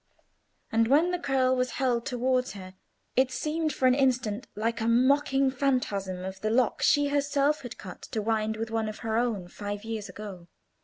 And 0.71 0.87
when 0.87 1.11
the 1.11 1.19
curl 1.19 1.55
was 1.55 1.73
held 1.73 2.07
towards 2.07 2.53
her, 2.53 2.73
it 3.15 3.29
seemed 3.29 3.71
for 3.71 3.85
an 3.87 3.93
instant 3.93 4.47
like 4.55 4.81
a 4.81 4.87
mocking 4.87 5.51
phantasm 5.51 6.25
of 6.25 6.41
the 6.41 6.49
lock 6.49 6.81
she 6.81 7.09
herself 7.09 7.61
had 7.61 7.77
cut 7.77 8.01
to 8.09 8.19
wind 8.19 8.57
with 8.57 8.71
one 8.71 8.89
of 8.89 8.97
her 9.05 9.15
own 9.15 9.47
five 9.47 9.83
years 9.83 10.09
ago. 10.09 10.47